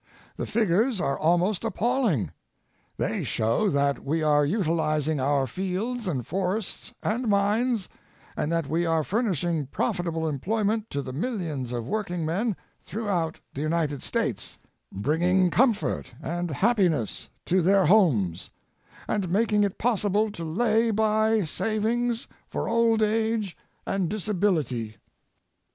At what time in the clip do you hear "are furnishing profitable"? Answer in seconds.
8.83-10.27